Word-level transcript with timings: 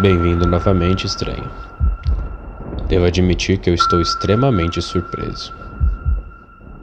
Bem-vindo 0.00 0.46
novamente, 0.46 1.06
estranho. 1.06 1.50
Devo 2.88 3.04
admitir 3.04 3.58
que 3.58 3.68
eu 3.68 3.74
estou 3.74 4.00
extremamente 4.00 4.80
surpreso. 4.80 5.52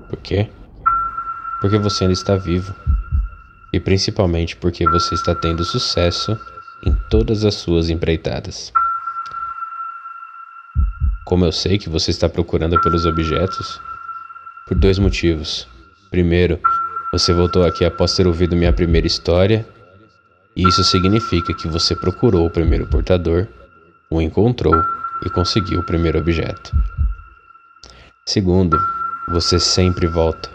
Por 0.07 0.19
quê? 0.19 0.47
Porque 1.59 1.79
você 1.79 2.03
ainda 2.03 2.13
está 2.13 2.35
vivo. 2.35 2.75
E 3.73 3.79
principalmente 3.79 4.55
porque 4.55 4.87
você 4.87 5.15
está 5.15 5.33
tendo 5.33 5.65
sucesso 5.65 6.39
em 6.85 6.93
todas 7.09 7.43
as 7.43 7.55
suas 7.55 7.89
empreitadas. 7.89 8.71
Como 11.25 11.43
eu 11.43 11.51
sei 11.51 11.79
que 11.79 11.89
você 11.89 12.11
está 12.11 12.29
procurando 12.29 12.79
pelos 12.81 13.07
objetos? 13.07 13.81
Por 14.67 14.77
dois 14.77 14.99
motivos. 14.99 15.67
Primeiro, 16.11 16.59
você 17.11 17.33
voltou 17.33 17.65
aqui 17.65 17.83
após 17.83 18.15
ter 18.15 18.27
ouvido 18.27 18.55
minha 18.55 18.71
primeira 18.71 19.07
história, 19.07 19.67
isso 20.63 20.83
significa 20.83 21.53
que 21.53 21.67
você 21.67 21.95
procurou 21.95 22.47
o 22.47 22.49
primeiro 22.49 22.87
portador, 22.87 23.47
o 24.09 24.21
encontrou 24.21 24.75
e 25.25 25.29
conseguiu 25.29 25.81
o 25.81 25.85
primeiro 25.85 26.17
objeto. 26.17 26.75
Segundo, 28.25 28.79
você 29.29 29.59
sempre 29.59 30.07
volta. 30.07 30.49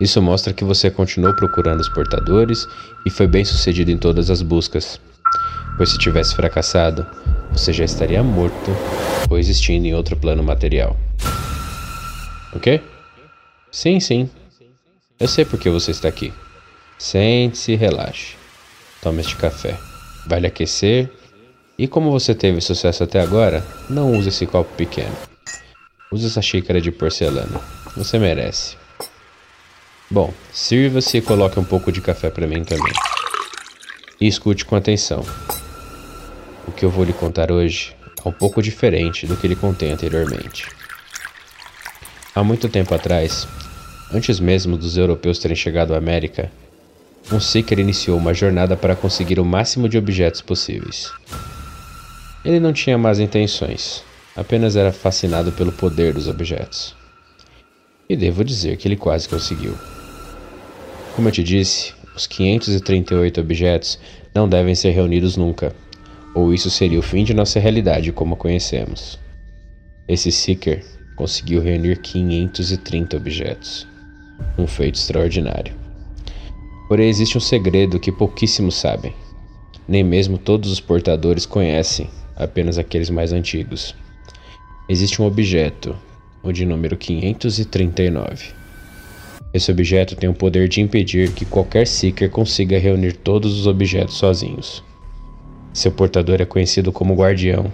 Isso 0.00 0.22
mostra 0.22 0.52
que 0.52 0.64
você 0.64 0.90
continuou 0.90 1.34
procurando 1.34 1.80
os 1.80 1.88
portadores 1.88 2.66
e 3.04 3.10
foi 3.10 3.26
bem 3.26 3.44
sucedido 3.44 3.90
em 3.90 3.98
todas 3.98 4.30
as 4.30 4.42
buscas. 4.42 5.00
Pois 5.76 5.90
se 5.90 5.98
tivesse 5.98 6.34
fracassado, 6.34 7.06
você 7.52 7.72
já 7.72 7.84
estaria 7.84 8.22
morto 8.22 8.70
ou 9.28 9.38
existindo 9.38 9.86
em 9.86 9.94
outro 9.94 10.16
plano 10.16 10.42
material. 10.42 10.96
Ok? 12.54 12.82
Sim, 13.70 14.00
sim. 14.00 14.30
Eu 15.18 15.28
sei 15.28 15.44
por 15.44 15.58
que 15.58 15.68
você 15.68 15.90
está 15.90 16.08
aqui. 16.08 16.32
Sente-se 16.98 17.72
e 17.72 17.76
relaxe. 17.76 18.39
Tome 19.02 19.20
este 19.20 19.36
café. 19.36 19.78
Vai 20.26 20.40
lhe 20.40 20.46
aquecer. 20.46 21.10
E 21.78 21.88
como 21.88 22.10
você 22.10 22.34
teve 22.34 22.60
sucesso 22.60 23.02
até 23.02 23.20
agora, 23.20 23.64
não 23.88 24.12
use 24.12 24.28
esse 24.28 24.46
copo 24.46 24.74
pequeno. 24.76 25.16
Use 26.12 26.26
essa 26.26 26.42
xícara 26.42 26.80
de 26.80 26.90
porcelana. 26.90 27.60
Você 27.96 28.18
merece. 28.18 28.76
Bom, 30.10 30.32
sirva-se 30.52 31.18
e 31.18 31.22
coloque 31.22 31.58
um 31.58 31.64
pouco 31.64 31.90
de 31.90 32.00
café 32.00 32.30
para 32.30 32.46
mim 32.46 32.62
também. 32.64 32.92
E 34.20 34.26
escute 34.26 34.64
com 34.64 34.76
atenção. 34.76 35.24
O 36.66 36.72
que 36.72 36.84
eu 36.84 36.90
vou 36.90 37.04
lhe 37.04 37.12
contar 37.12 37.50
hoje 37.50 37.96
é 38.24 38.28
um 38.28 38.32
pouco 38.32 38.60
diferente 38.62 39.26
do 39.26 39.36
que 39.36 39.48
lhe 39.48 39.56
contei 39.56 39.90
anteriormente. 39.90 40.66
Há 42.34 42.44
muito 42.44 42.68
tempo 42.68 42.94
atrás, 42.94 43.46
Antes 44.12 44.40
mesmo 44.40 44.76
dos 44.76 44.96
europeus 44.96 45.38
terem 45.38 45.56
chegado 45.56 45.94
à 45.94 45.96
América, 45.96 46.50
um 47.32 47.38
Seeker 47.38 47.78
iniciou 47.78 48.18
uma 48.18 48.34
jornada 48.34 48.76
para 48.76 48.96
conseguir 48.96 49.38
o 49.38 49.44
máximo 49.44 49.88
de 49.88 49.96
objetos 49.96 50.40
possíveis. 50.40 51.12
Ele 52.44 52.58
não 52.58 52.72
tinha 52.72 52.98
más 52.98 53.20
intenções, 53.20 54.02
apenas 54.34 54.74
era 54.74 54.92
fascinado 54.92 55.52
pelo 55.52 55.70
poder 55.70 56.12
dos 56.12 56.26
objetos. 56.26 56.96
E 58.08 58.16
devo 58.16 58.42
dizer 58.42 58.76
que 58.76 58.88
ele 58.88 58.96
quase 58.96 59.28
conseguiu. 59.28 59.76
Como 61.14 61.28
eu 61.28 61.32
te 61.32 61.44
disse, 61.44 61.92
os 62.16 62.26
538 62.26 63.40
objetos 63.40 63.98
não 64.34 64.48
devem 64.48 64.74
ser 64.74 64.90
reunidos 64.90 65.36
nunca, 65.36 65.72
ou 66.34 66.52
isso 66.52 66.70
seria 66.70 66.98
o 66.98 67.02
fim 67.02 67.22
de 67.22 67.34
nossa 67.34 67.60
realidade 67.60 68.10
como 68.10 68.34
a 68.34 68.36
conhecemos. 68.36 69.18
Esse 70.08 70.32
Seeker 70.32 70.84
conseguiu 71.14 71.60
reunir 71.60 72.00
530 72.00 73.16
objetos 73.16 73.86
um 74.58 74.66
feito 74.66 74.96
extraordinário. 74.96 75.89
Porém, 76.90 77.08
existe 77.08 77.38
um 77.38 77.40
segredo 77.40 78.00
que 78.00 78.10
pouquíssimos 78.10 78.74
sabem. 78.74 79.14
Nem 79.86 80.02
mesmo 80.02 80.36
todos 80.36 80.72
os 80.72 80.80
portadores 80.80 81.46
conhecem, 81.46 82.10
apenas 82.34 82.78
aqueles 82.78 83.08
mais 83.08 83.32
antigos. 83.32 83.94
Existe 84.88 85.22
um 85.22 85.24
objeto, 85.24 85.94
o 86.42 86.50
de 86.50 86.66
número 86.66 86.96
539. 86.96 88.46
Esse 89.54 89.70
objeto 89.70 90.16
tem 90.16 90.28
o 90.28 90.34
poder 90.34 90.66
de 90.68 90.80
impedir 90.80 91.30
que 91.30 91.44
qualquer 91.44 91.86
Seeker 91.86 92.28
consiga 92.28 92.76
reunir 92.76 93.12
todos 93.12 93.56
os 93.56 93.68
objetos 93.68 94.16
sozinhos. 94.16 94.82
Seu 95.72 95.92
portador 95.92 96.40
é 96.40 96.44
conhecido 96.44 96.90
como 96.90 97.14
Guardião, 97.14 97.70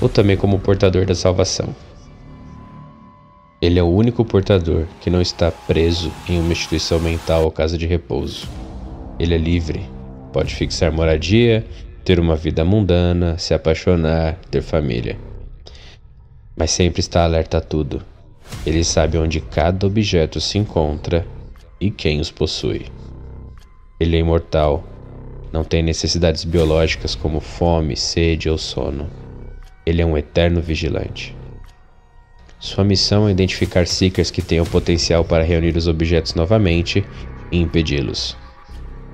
ou 0.00 0.08
também 0.08 0.34
como 0.34 0.58
Portador 0.58 1.04
da 1.04 1.14
Salvação. 1.14 1.76
Ele 3.60 3.76
é 3.76 3.82
o 3.82 3.88
único 3.88 4.24
portador 4.24 4.86
que 5.00 5.10
não 5.10 5.20
está 5.20 5.50
preso 5.50 6.12
em 6.28 6.38
uma 6.38 6.52
instituição 6.52 7.00
mental 7.00 7.42
ou 7.42 7.50
casa 7.50 7.76
de 7.76 7.86
repouso. 7.86 8.48
Ele 9.18 9.34
é 9.34 9.38
livre, 9.38 9.84
pode 10.32 10.54
fixar 10.54 10.92
moradia, 10.92 11.66
ter 12.04 12.20
uma 12.20 12.36
vida 12.36 12.64
mundana, 12.64 13.36
se 13.36 13.52
apaixonar, 13.52 14.38
ter 14.48 14.62
família. 14.62 15.18
Mas 16.56 16.70
sempre 16.70 17.00
está 17.00 17.24
alerta 17.24 17.58
a 17.58 17.60
tudo. 17.60 18.00
Ele 18.64 18.84
sabe 18.84 19.18
onde 19.18 19.40
cada 19.40 19.88
objeto 19.88 20.40
se 20.40 20.56
encontra 20.56 21.26
e 21.80 21.90
quem 21.90 22.20
os 22.20 22.30
possui. 22.30 22.86
Ele 23.98 24.16
é 24.16 24.20
imortal, 24.20 24.84
não 25.52 25.64
tem 25.64 25.82
necessidades 25.82 26.44
biológicas 26.44 27.16
como 27.16 27.40
fome, 27.40 27.96
sede 27.96 28.48
ou 28.48 28.56
sono. 28.56 29.10
Ele 29.84 30.00
é 30.00 30.06
um 30.06 30.16
eterno 30.16 30.60
vigilante. 30.60 31.37
Sua 32.60 32.82
missão 32.82 33.28
é 33.28 33.30
identificar 33.30 33.86
Seekers 33.86 34.32
que 34.32 34.42
tenham 34.42 34.66
potencial 34.66 35.24
para 35.24 35.44
reunir 35.44 35.76
os 35.76 35.86
objetos 35.86 36.34
novamente 36.34 37.04
e 37.52 37.58
impedi-los. 37.58 38.36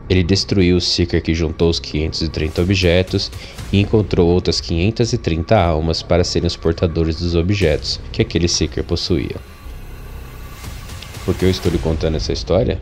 Ele 0.09 0.23
destruiu 0.23 0.77
o 0.77 0.81
Seeker 0.81 1.23
que 1.23 1.35
juntou 1.35 1.69
os 1.69 1.79
530 1.79 2.63
objetos 2.63 3.31
e 3.73 3.81
encontrou 3.81 4.29
outras 4.29 4.61
530 4.61 5.59
almas 5.59 6.03
para 6.03 6.25
serem 6.25 6.47
os 6.47 6.57
portadores 6.57 7.17
dos 7.17 7.35
objetos 7.35 8.01
que 8.13 8.23
aquele 8.23 8.49
Seeker 8.49 8.85
possuía. 8.85 9.37
Por 11.25 11.35
que 11.35 11.45
eu 11.45 11.51
estou 11.51 11.73
lhe 11.73 11.79
contando 11.79 12.17
essa 12.17 12.33
história? 12.33 12.81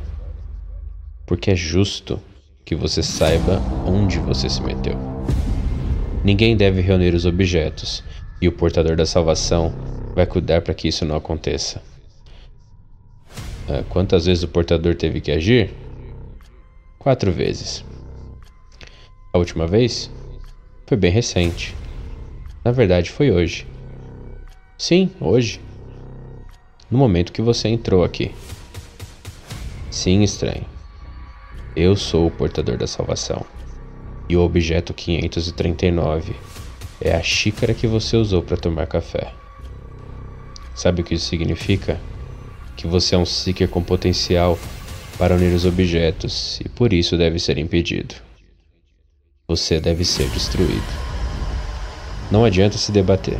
Porque 1.26 1.50
é 1.50 1.56
justo 1.56 2.20
que 2.64 2.74
você 2.74 3.02
saiba 3.02 3.60
onde 3.86 4.18
você 4.18 4.48
se 4.48 4.62
meteu. 4.62 4.96
Ninguém 6.24 6.56
deve 6.56 6.80
reunir 6.80 7.14
os 7.14 7.24
objetos, 7.24 8.02
e 8.42 8.48
o 8.48 8.52
portador 8.52 8.96
da 8.96 9.06
salvação 9.06 9.72
vai 10.16 10.26
cuidar 10.26 10.62
para 10.62 10.74
que 10.74 10.88
isso 10.88 11.04
não 11.04 11.14
aconteça. 11.14 11.80
Ah, 13.68 13.84
quantas 13.88 14.26
vezes 14.26 14.42
o 14.42 14.48
portador 14.48 14.96
teve 14.96 15.20
que 15.20 15.30
agir? 15.30 15.72
Quatro 16.98 17.30
vezes. 17.30 17.84
A 19.32 19.38
última 19.38 19.64
vez 19.64 20.10
foi 20.88 20.96
bem 20.96 21.12
recente. 21.12 21.72
Na 22.64 22.72
verdade, 22.72 23.12
foi 23.12 23.30
hoje. 23.30 23.64
Sim, 24.76 25.08
hoje. 25.20 25.60
No 26.90 26.98
momento 26.98 27.32
que 27.32 27.40
você 27.40 27.68
entrou 27.68 28.02
aqui. 28.02 28.32
Sim, 29.88 30.22
estranho. 30.22 30.66
Eu 31.76 31.94
sou 31.94 32.26
o 32.26 32.30
portador 32.30 32.76
da 32.76 32.88
salvação. 32.88 33.46
E 34.28 34.36
o 34.36 34.40
objeto 34.40 34.92
539 34.92 36.34
é 37.04 37.14
a 37.14 37.22
xícara 37.22 37.74
que 37.74 37.86
você 37.86 38.16
usou 38.16 38.42
para 38.42 38.56
tomar 38.56 38.86
café. 38.86 39.32
Sabe 40.74 41.02
o 41.02 41.04
que 41.04 41.14
isso 41.14 41.26
significa? 41.26 42.00
Que 42.76 42.86
você 42.86 43.14
é 43.14 43.18
um 43.18 43.26
Seeker 43.26 43.68
com 43.68 43.82
potencial 43.82 44.58
para 45.18 45.34
unir 45.34 45.54
os 45.54 45.64
objetos 45.64 46.60
e 46.64 46.68
por 46.68 46.92
isso 46.92 47.16
deve 47.16 47.38
ser 47.38 47.58
impedido. 47.58 48.14
Você 49.48 49.80
deve 49.80 50.04
ser 50.04 50.28
destruído. 50.30 50.82
Não 52.30 52.44
adianta 52.44 52.78
se 52.78 52.90
debater. 52.90 53.38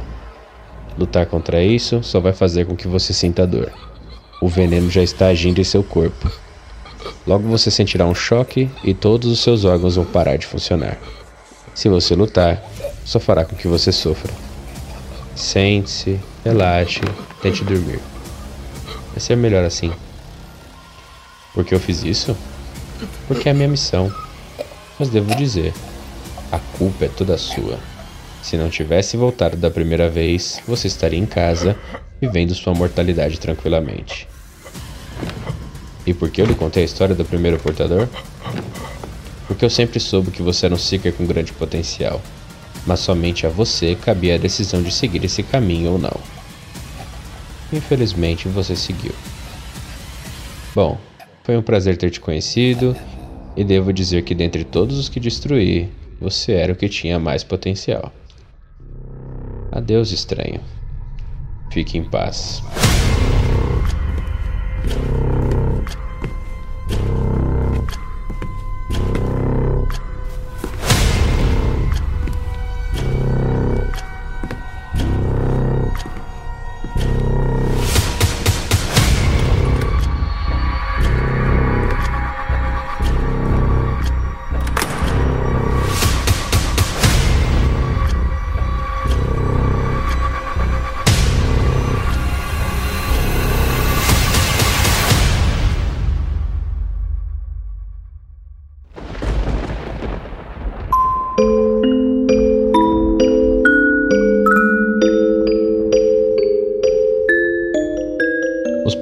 Lutar 0.99 1.25
contra 1.27 1.63
isso 1.63 2.03
só 2.03 2.21
vai 2.21 2.33
fazer 2.33 2.67
com 2.67 2.77
que 2.77 2.87
você 2.87 3.15
sinta 3.15 3.47
dor. 3.47 3.73
O 4.41 4.49
veneno 4.49 4.91
já 4.91 5.03
está 5.03 5.29
agindo 5.29 5.61
em 5.61 5.65
seu 5.65 5.83
corpo. 5.83 6.31
Logo 7.27 7.49
você 7.49 7.71
sentirá 7.71 8.05
um 8.05 8.15
choque 8.15 8.69
e 8.85 8.93
todos 8.93 9.31
os 9.31 9.41
seus 9.41 9.65
órgãos 9.65 9.97
vão 9.97 10.05
parar 10.05 10.37
de 10.37 10.47
funcionar. 10.47 10.99
Se 11.75 11.89
você 11.89 12.15
lutar, 12.15 12.63
só 13.05 13.19
fará 13.19 13.45
com 13.45 13.57
que 13.57 13.69
você 13.69 13.93
sofra. 13.93 14.33
Sente-se, 15.35 16.21
relaxe, 16.45 17.01
tente 17.41 17.65
dormir. 17.65 18.01
Vai 19.11 19.21
ser 19.21 19.37
melhor 19.37 19.65
assim. 19.65 19.93
Por 21.55 21.65
que 21.65 21.75
eu 21.75 21.81
fiz 21.81 22.03
isso? 22.03 22.37
Porque 23.27 23.49
é 23.49 23.53
a 23.53 23.55
minha 23.55 23.69
missão. 23.69 24.13
Mas 24.99 25.09
devo 25.09 25.35
dizer, 25.35 25.75
a 26.51 26.59
culpa 26.59 27.07
é 27.07 27.09
toda 27.09 27.37
sua. 27.37 27.79
Se 28.43 28.57
não 28.57 28.71
tivesse 28.71 29.17
voltado 29.17 29.57
da 29.57 29.71
primeira 29.71 30.09
vez, 30.09 30.61
você 30.67 30.87
estaria 30.87 31.19
em 31.19 31.27
casa, 31.27 31.77
vivendo 32.21 32.55
sua 32.55 32.75
mortalidade 32.75 33.39
tranquilamente. 33.39 34.29
E 36.07 36.13
por 36.13 36.31
que 36.31 36.43
eu 36.43 36.47
lhe 36.47 36.55
contei 36.55 36.83
a 36.83 36.87
história 36.87 37.15
do 37.15 37.25
primeiro 37.25 37.59
portador? 37.59 38.09
Porque 39.47 39.65
eu 39.65 39.71
sempre 39.71 40.01
soube 40.01 40.31
que 40.31 40.43
você 40.43 40.67
era 40.67 40.75
um 40.75 40.79
Seeker 40.79 41.13
com 41.13 41.27
grande 41.27 41.53
potencial 41.53 42.21
mas 42.87 43.01
somente 43.01 43.47
a 43.47 43.51
você 43.51 43.95
cabia 43.95 44.35
a 44.35 44.39
decisão 44.39 44.83
de 44.83 44.93
seguir 44.93 45.25
esse 45.25 45.43
caminho 45.43 45.93
ou 45.93 45.99
não. 45.99 46.21
Infelizmente 47.73 48.49
você 48.49 48.77
seguiu. 48.77 49.13
Bom, 50.75 50.99
foi 51.45 51.57
um 51.57 51.63
prazer 51.63 51.97
ter 51.97 52.11
te 52.11 52.21
conhecido 52.21 52.97
e 53.57 53.65
devo 53.65 53.93
dizer 53.93 54.23
que 54.23 54.35
dentre 54.35 54.65
todos 54.65 54.99
os 54.99 55.09
que 55.09 55.21
destruí, 55.21 55.91
você 56.21 56.53
era 56.53 56.73
o 56.73 56.77
que 56.77 56.89
tinha 56.89 57.19
mais 57.19 57.43
potencial. 57.43 58.13
Adeus, 59.71 60.13
estranho. 60.13 60.61
Fique 61.71 61.97
em 61.97 62.05
paz. 62.05 62.63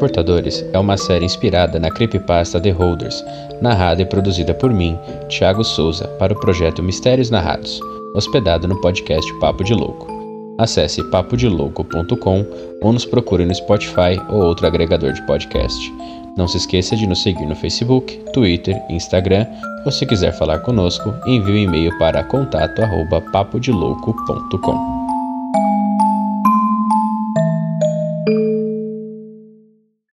Os 0.01 0.09
Portadores 0.09 0.65
é 0.73 0.79
uma 0.79 0.97
série 0.97 1.27
inspirada 1.27 1.79
na 1.79 1.91
creepypasta 1.91 2.59
The 2.59 2.71
Holders, 2.71 3.23
narrada 3.61 4.01
e 4.01 4.07
produzida 4.07 4.55
por 4.55 4.73
mim, 4.73 4.99
Thiago 5.29 5.63
Souza, 5.63 6.09
para 6.19 6.33
o 6.33 6.41
projeto 6.41 6.83
Mistérios 6.83 7.29
Narrados, 7.29 7.83
hospedado 8.15 8.67
no 8.67 8.81
podcast 8.81 9.31
Papo 9.41 9.63
de 9.63 9.75
Louco. 9.75 10.07
Acesse 10.57 11.05
papodelouco.com 11.11 12.47
ou 12.81 12.93
nos 12.95 13.05
procure 13.05 13.45
no 13.45 13.55
Spotify 13.55 14.19
ou 14.31 14.43
outro 14.43 14.67
agregador 14.67 15.13
de 15.13 15.21
podcast. 15.27 15.93
Não 16.35 16.49
se 16.49 16.57
esqueça 16.57 16.97
de 16.97 17.07
nos 17.07 17.23
seguir 17.23 17.45
no 17.45 17.55
Facebook, 17.55 18.25
Twitter, 18.33 18.83
Instagram 18.89 19.47
ou 19.85 19.93
se 19.93 20.07
quiser 20.07 20.33
falar 20.33 20.61
conosco, 20.61 21.15
envie 21.27 21.53
um 21.53 21.57
e-mail 21.57 21.99
para 21.99 22.25
contato@papodelouco.com. 22.25 25.10